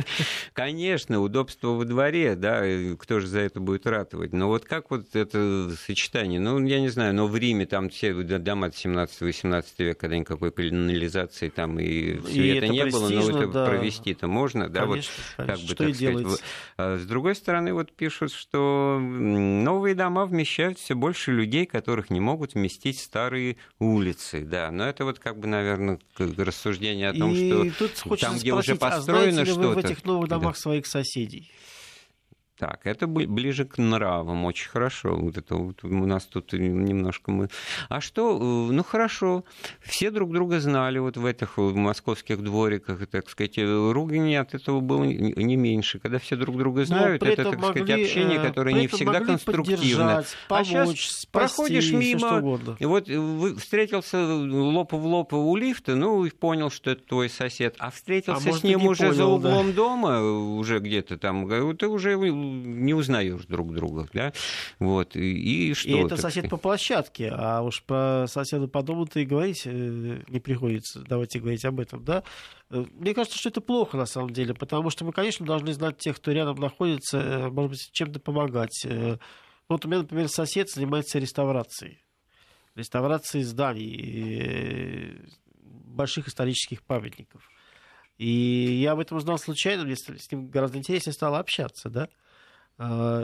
[0.51, 2.63] конечно, удобство во дворе, да,
[2.99, 4.33] кто же за это будет ратовать.
[4.33, 6.39] Но вот как вот это сочетание?
[6.39, 10.51] Ну, я не знаю, но в Риме там все дома от 17-18 века, когда никакой
[10.93, 13.65] канализации там и света не было, но это да.
[13.65, 15.53] провести-то можно, да, конечно, вот конечно.
[15.53, 15.99] как бы, что так сказать.
[15.99, 16.43] Делается.
[16.77, 22.19] А с другой стороны, вот пишут, что новые дома вмещают все больше людей, которых не
[22.19, 27.71] могут вместить старые улицы, да, но это вот как бы, наверное, рассуждение о том, и
[27.71, 29.69] что там, где уже построено а что-то...
[29.69, 30.61] в этих новых домах да.
[30.61, 31.51] своих соседей?
[32.63, 35.17] Так, это ближе к нравам, очень хорошо.
[35.17, 37.49] Вот это вот у нас тут немножко мы...
[37.89, 39.43] А что, э, ну хорошо,
[39.81, 45.03] все друг друга знали вот в этих московских двориках, так сказать, ругани от этого было
[45.03, 45.99] не меньше.
[45.99, 50.23] Когда все друг друга знают, это, так могли, сказать, общение, э, которое не всегда конструктивно.
[50.49, 53.09] а сейчас спасти, проходишь мимо, и вот
[53.59, 58.49] встретился лоб в лоб у лифта, ну, и понял, что это твой сосед, а встретился
[58.49, 59.73] а с ним уже понял, за углом да.
[59.73, 62.15] дома, уже где-то там, ты уже
[62.53, 64.33] не узнаешь друг друга, да,
[64.79, 65.89] вот, и, и что?
[65.89, 70.39] И это сосед по площадке, а уж про соседа по дому-то и говорить э, не
[70.39, 72.23] приходится, давайте говорить об этом, да.
[72.69, 75.97] Э, мне кажется, что это плохо на самом деле, потому что мы, конечно, должны знать
[75.97, 78.85] тех, кто рядом находится, э, может быть, чем-то помогать.
[79.69, 82.03] Вот у меня, например, сосед занимается реставрацией.
[82.75, 85.21] Реставрацией зданий,
[85.61, 87.49] больших исторических памятников.
[88.17, 92.09] И я об этом узнал случайно, мне с ним гораздо интереснее стало общаться, да.
[92.79, 93.23] А,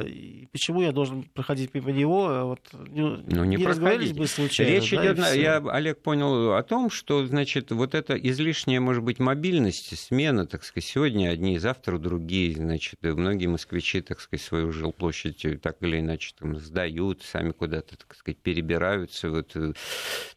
[0.51, 2.27] почему я должен проходить мимо него?
[2.27, 4.69] А вот, ну, ну, не, не разговаривались бы случайно.
[4.69, 9.17] Речь да, идет, я, Олег, понял о том, что, значит, вот эта излишняя, может быть,
[9.17, 15.61] мобильность, смена, так сказать, сегодня одни, завтра другие, значит, многие москвичи, так сказать, свою жилплощадь
[15.61, 19.73] так или иначе там сдают, сами куда-то, так сказать, перебираются, вот э,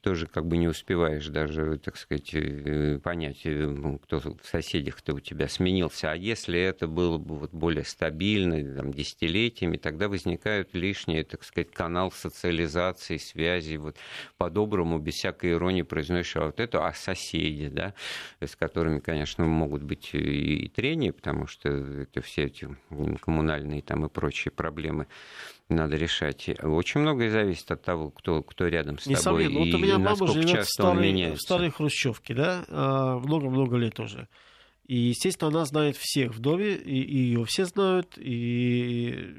[0.01, 5.14] тоже как бы не успеваешь даже, так сказать, э, понять, э, ну, кто в соседях-то
[5.14, 6.12] у тебя сменился.
[6.12, 11.70] А если это было бы вот более стабильно, там, десятилетиями, тогда возникают лишние, так сказать,
[11.70, 13.96] канал социализации, связи, вот
[14.37, 17.94] по-доброму, без всякой иронии произносишь, а вот это, а соседи, да,
[18.40, 22.68] с которыми, конечно, могут быть и трения, потому что это все эти
[23.20, 25.07] коммунальные там и прочие проблемы
[25.68, 26.51] надо решать.
[26.62, 29.48] Очень многое зависит от того, кто, кто рядом с тобой.
[29.48, 33.98] Вот и у меня мама живет в старой, в старой хрущевке, да, а, много-много лет
[34.01, 34.29] уже.
[34.92, 39.35] И, естественно, она знает всех в доме, и, ее все знают, и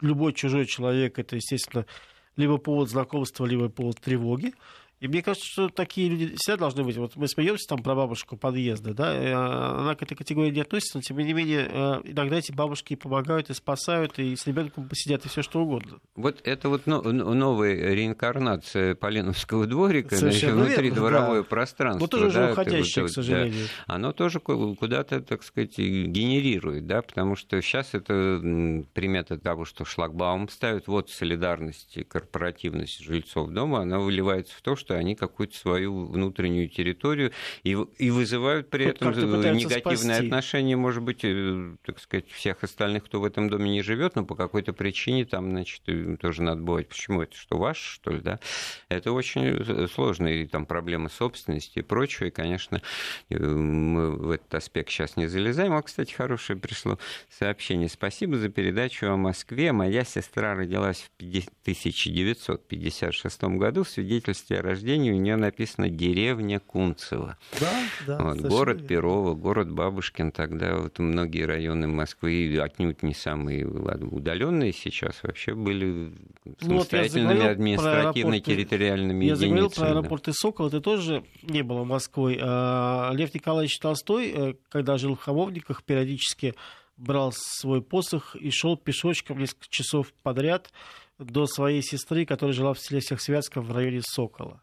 [0.00, 1.86] любой чужой человек это, естественно,
[2.34, 4.52] либо повод знакомства, либо повод тревоги.
[5.00, 6.96] И мне кажется, что такие люди всегда должны быть.
[6.98, 11.02] Вот мы смеемся там про бабушку подъезда, да, она к этой категории не относится, но
[11.02, 15.28] тем не менее э, иногда эти бабушки помогают и спасают, и с ребенком посидят, и
[15.28, 16.00] все что угодно.
[16.16, 21.48] Вот это вот новая реинкарнация Полиновского дворика, значит, внутри дворовое да.
[21.48, 22.00] пространство.
[22.00, 23.66] Вот тоже да, уже уходящее, вот, к сожалению.
[23.88, 29.86] Да, оно тоже куда-то, так сказать, генерирует, да, потому что сейчас это примета того, что
[29.86, 35.14] шлагбаум ставят, вот солидарность и корпоративность жильцов дома, она выливается в то, что что они
[35.14, 37.30] какую-то свою внутреннюю территорию
[37.62, 40.26] и, и вызывают при этом негативное спасти.
[40.26, 44.24] отношение, может быть, э, так сказать, всех остальных, кто в этом доме не живет, но
[44.24, 45.82] по какой-то причине там, значит,
[46.18, 46.88] тоже надо бывать.
[46.88, 47.36] Почему это?
[47.36, 48.40] Что ваш, что ли, да?
[48.88, 52.82] Это очень э, сложные там проблемы собственности и прочего, и, конечно,
[53.28, 55.72] э, мы в этот аспект сейчас не залезаем.
[55.72, 56.98] А, кстати, хорошее пришло
[57.28, 57.88] сообщение.
[57.88, 59.70] Спасибо за передачу о Москве.
[59.70, 66.58] Моя сестра родилась в 1956 году в свидетельстве о рождении рождения у нее написано деревня
[66.58, 67.36] Кунцево.
[67.60, 67.70] Да,
[68.06, 68.18] да.
[68.22, 68.88] Вот, город верно.
[68.88, 76.12] Перово, город Бабушкин тогда вот многие районы Москвы отнюдь не самые удаленные сейчас вообще были
[76.60, 79.28] самостоятельными ну, вот административно-территориальными единицами.
[79.28, 82.38] Я заговорил про аэропорты Сокол, это тоже не было Москвой.
[82.40, 86.54] А Лев Николаевич Толстой, э, когда жил в Хамовниках, периодически
[86.96, 90.70] брал свой посох и шел пешочком несколько часов подряд
[91.18, 94.62] до своей сестры, которая жила в селе Всехсвятском в районе Сокола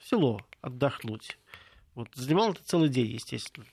[0.00, 1.38] в село отдохнуть.
[1.94, 3.66] Вот, занимал это целый день, естественно.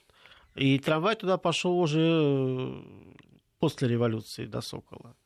[0.54, 2.82] И трамвай туда пошел уже э,
[3.58, 5.16] после революции до Сокола.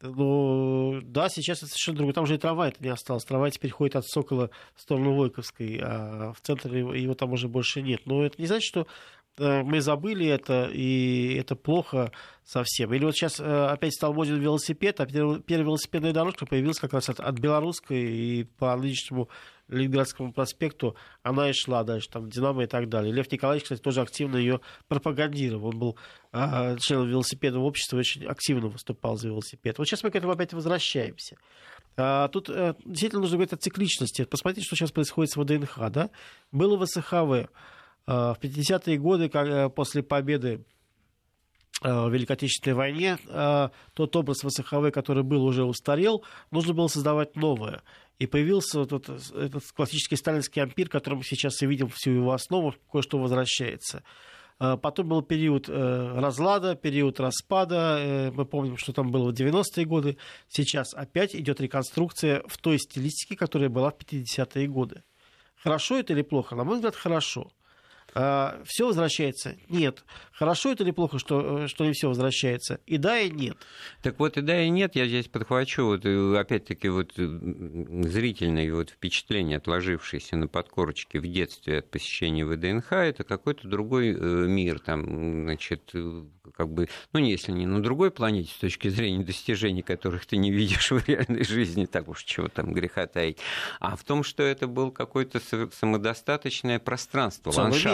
[0.00, 2.14] Но да, сейчас это совершенно другое.
[2.14, 3.24] Там же и трамвай не осталось.
[3.24, 7.82] Трамвай теперь ходит от Сокола в сторону Войковской, а в центре его, там уже больше
[7.82, 8.02] нет.
[8.06, 8.86] Но это не значит, что
[9.38, 12.12] мы забыли это, и это плохо
[12.44, 12.92] совсем.
[12.94, 17.20] Или вот сейчас опять стал моден велосипед, а первая велосипедная дорожка появилась как раз от,
[17.20, 19.28] от белорусской и по нынешнему
[19.68, 23.12] Ленинградскому проспекту, она и шла дальше, там, Динамо и так далее.
[23.12, 25.68] Лев Николаевич, кстати, тоже активно ее пропагандировал.
[25.68, 25.98] Он был
[26.32, 29.78] а, членом велосипедного общества, очень активно выступал за велосипед.
[29.78, 31.36] Вот сейчас мы к этому опять возвращаемся.
[31.96, 34.24] А, тут а, действительно нужно говорить о цикличности.
[34.24, 35.90] Посмотрите, что сейчас происходит с ВДНХ.
[35.90, 36.10] Да?
[36.50, 37.50] Было ВСХВ.
[38.10, 40.64] А, в 50-е годы, э, после победы
[41.80, 43.18] в Великой Отечественной войне,
[43.94, 47.82] тот образ ВСХВ, который был, уже устарел, нужно было создавать новое.
[48.18, 52.74] И появился вот этот, классический сталинский ампир, который мы сейчас и видим всю его основу,
[52.90, 54.02] кое-что возвращается.
[54.58, 57.98] Потом был период э, разлада, период распада.
[58.00, 60.16] Э, мы помним, что там было в 90-е годы.
[60.48, 65.04] Сейчас опять идет реконструкция в той стилистике, которая была в 50-е годы.
[65.62, 66.56] Хорошо это или плохо?
[66.56, 67.52] На мой взгляд, хорошо.
[68.14, 69.56] А, все возвращается?
[69.68, 70.04] Нет.
[70.32, 72.80] Хорошо это или плохо, что, э, что не все возвращается?
[72.86, 73.56] И да, и нет.
[74.02, 74.94] Так вот, и да, и нет.
[74.94, 81.26] Я здесь подхвачу, вот, э, опять-таки, вот, э, зрительные вот, впечатления, отложившиеся на подкорочке в
[81.26, 84.78] детстве от посещения ВДНХ, это какой-то другой мир.
[84.78, 85.92] Там, значит,
[86.56, 90.50] как бы, ну, если не на другой планете, с точки зрения достижений, которых ты не
[90.50, 93.38] видишь в реальной жизни, так уж чего там греха таить,
[93.80, 95.40] а в том, что это был какое-то
[95.72, 97.50] самодостаточное пространство,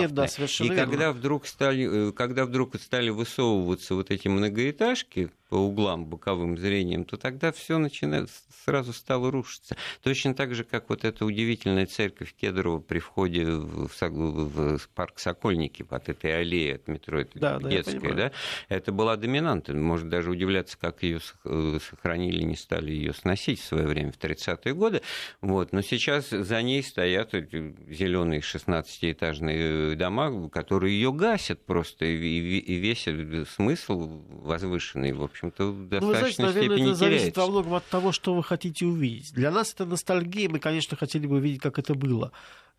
[0.08, 0.26] Да,
[0.64, 0.84] и верно.
[0.84, 7.04] когда вдруг стали, э, когда вдруг стали высовываться вот эти многоэтажки, по углам боковым зрением,
[7.04, 8.28] то тогда все начинает,
[8.64, 9.76] сразу стало рушиться.
[10.02, 15.20] Точно так же, как вот эта удивительная церковь Кедрово при входе в, в, в парк
[15.20, 18.32] Сокольники от этой аллеи от метро, это да, детская, да,
[18.68, 19.74] это была доминанта.
[19.74, 24.18] Может даже удивляться, как ее э, сохранили, не стали ее сносить в свое время, в
[24.18, 25.02] 30-е годы.
[25.40, 25.72] Вот.
[25.72, 33.06] Но сейчас за ней стоят зеленые 16-этажные дома, которые ее гасят просто, и, и весь
[33.50, 37.74] смысл возвышенный, в общем, общем-то, в достаточной ну, вы знаете, наверное, это зависит во многом
[37.74, 39.32] от того, что вы хотите увидеть.
[39.34, 42.32] Для нас это ностальгия, мы, конечно, хотели бы увидеть, как это было.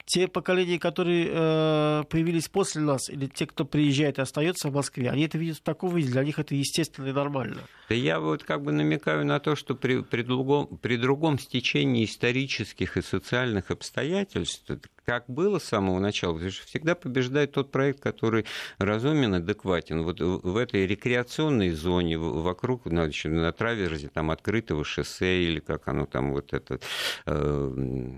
[0.05, 5.09] Те поколения, которые э, появились после нас, или те, кто приезжает и остается в Москве,
[5.09, 7.61] они это видят в таком виде, для них это естественно и нормально.
[7.89, 12.05] Да я вот как бы намекаю на то, что при, при, другом, при другом стечении
[12.05, 14.69] исторических и социальных обстоятельств
[15.05, 18.45] как было с самого начала, потому что всегда побеждает тот проект, который
[18.79, 20.03] разумен, адекватен.
[20.03, 26.05] Вот в этой рекреационной зоне вокруг, значит, на траверзе там открытого шоссе или как оно
[26.05, 26.79] там вот это
[27.25, 28.11] э,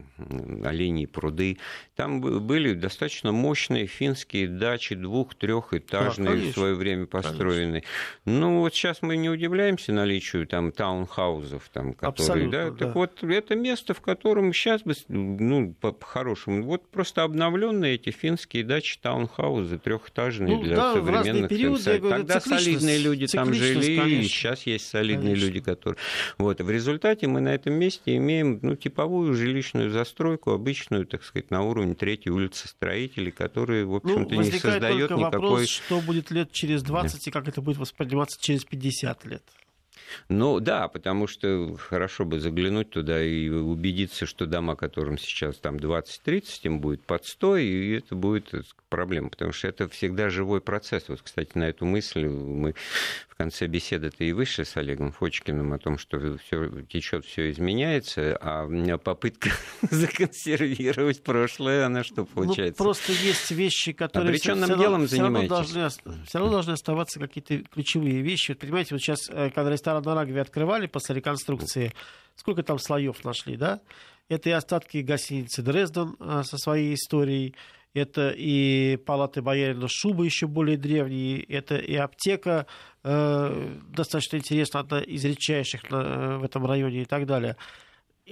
[0.63, 1.57] оленьи пруды,
[1.95, 7.81] там были достаточно мощные финские дачи двух-трехэтажные да, в свое время построенные.
[7.81, 8.47] Конечно.
[8.47, 12.77] Ну вот сейчас мы не удивляемся наличию там таунхаузов, там, которые, да, да.
[12.77, 18.63] Так вот это место, в котором сейчас бы, ну по-хорошему, вот просто обновленные эти финские
[18.63, 24.07] дачи, таунхаузы, трехэтажные ну, для да, современных периоды, говорю, Тогда солидные люди там жили, конечно.
[24.07, 25.45] и сейчас есть солидные конечно.
[25.45, 25.99] люди, которые...
[26.37, 31.51] Вот, в результате мы на этом месте имеем ну, типовую жилищную застройку, обычную, так сказать,
[31.51, 35.23] на уровне третьей улицы строителей, которые, в общем-то, ну, не создает никакой...
[35.23, 37.29] вопрос, что будет лет через 20 да.
[37.29, 39.43] и как это будет восприниматься через 50 лет.
[40.29, 45.77] Ну да, потому что хорошо бы заглянуть туда и убедиться, что дома, которым сейчас там
[45.77, 48.53] 20-30, им будет под 100, и это будет
[48.89, 51.05] проблема, потому что это всегда живой процесс.
[51.07, 52.75] Вот, кстати, на эту мысль мы
[53.37, 58.65] конце беседы-то и вышли с Олегом Фочкиным о том, что все течет, все изменяется, а
[58.65, 62.81] у меня попытка законсервировать прошлое, она что ну, получается?
[62.81, 67.19] Ну, просто есть вещи, которые Обреченным все, делом все равно, должны, все равно должны оставаться
[67.19, 68.51] какие-то ключевые вещи.
[68.51, 71.93] Вот, понимаете, вот сейчас, э, когда ресторан на Рагове открывали после реконструкции,
[72.35, 73.81] сколько там слоев нашли, да?
[74.29, 77.55] Это и остатки гостиницы Дрезден э, со своей историей,
[77.97, 82.65] это и палаты боярина Шуба еще более древние, это и аптека,
[83.03, 87.57] э, достаточно интересно, одна из редчайших в этом районе и так далее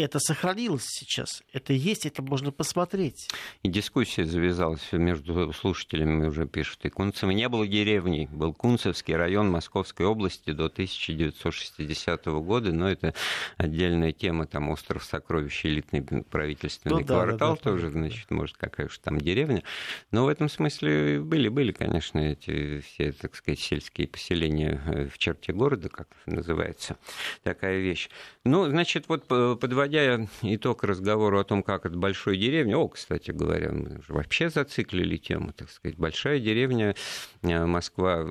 [0.04, 3.30] это сохранилось сейчас, это есть, это можно посмотреть.
[3.64, 9.50] И дискуссия завязалась между слушателями, уже пишут, и Кунцево не было деревни, был Кунцевский район
[9.50, 13.14] Московской области до 1960 года, но это
[13.58, 18.58] отдельная тема, там остров сокровищ, элитный правительственный ну, квартал да, да, тоже, да, значит, может,
[18.58, 19.64] какая уж там деревня.
[20.12, 25.18] Но в этом смысле были, были, конечно, эти все, так сказать, сельские поселения э, в
[25.18, 26.98] черте города, как называется
[27.44, 28.10] такая вещь.
[28.44, 33.32] Ну, значит, вот подводя подводя итог разговору о том, как это большой деревня, о, кстати
[33.32, 36.96] говоря, мы вообще зациклили тему, так сказать, большая деревня,
[37.44, 38.26] э, Москва,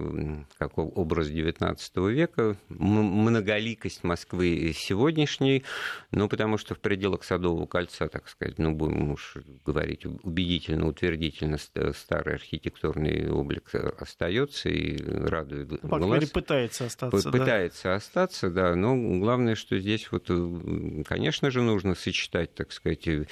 [0.59, 1.77] как образ XIX
[2.11, 5.65] века, многоликость Москвы сегодняшней,
[6.11, 11.59] ну, потому что в пределах Садового кольца, так сказать, ну, будем уж говорить убедительно, утвердительно,
[11.59, 16.31] старый архитектурный облик остается и радует ну, По глаз.
[16.31, 17.31] пытается остаться.
[17.31, 17.95] Пытается да.
[17.95, 20.27] остаться, да, но главное, что здесь вот,
[21.07, 23.27] конечно же, нужно сочетать, так сказать, э,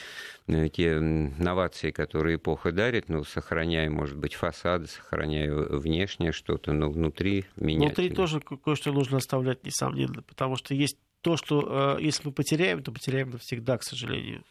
[0.69, 7.45] те новации, которые эпоха дарит, ну, сохраняя, может быть, фасады, сохраняя внешнее что-то, но внутри
[7.57, 7.97] менять.
[7.97, 12.83] Внутри тоже кое-что нужно оставлять, несомненно, потому что есть то, что э, если мы потеряем,
[12.83, 14.45] то потеряем навсегда, к сожалению.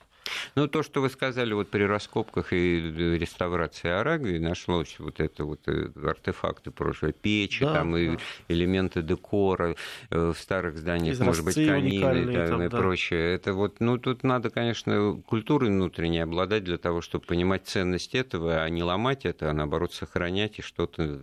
[0.55, 2.79] Ну, то, что вы сказали вот при раскопках и
[3.17, 7.99] реставрации Арагви, нашлось вот это вот э, артефакты прошлой печи, да, там да.
[7.99, 8.17] и
[8.47, 9.75] элементы декора
[10.09, 12.77] э, в старых зданиях, Изразцы может быть, камины там, там, и да.
[12.77, 13.35] прочее.
[13.35, 18.63] Это вот, ну, тут надо, конечно, культурой внутренней обладать для того, чтобы понимать ценность этого,
[18.63, 21.19] а не ломать это, а наоборот сохранять и что-то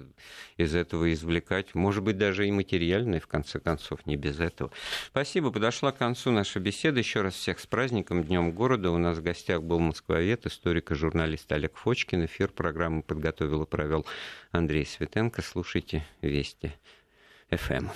[0.57, 1.75] из этого извлекать.
[1.75, 4.71] Может быть, даже и материальное, в конце концов, не без этого.
[5.07, 6.99] Спасибо, подошла к концу наша беседа.
[6.99, 8.88] Еще раз всех с праздником, Днем города.
[8.91, 12.25] У нас в гостях был москвовед, историк и журналист Олег Фочкин.
[12.25, 14.07] Эфир программы подготовил и провел
[14.51, 15.43] Андрей Светенко.
[15.43, 16.73] Слушайте Вести
[17.51, 17.89] ФМ.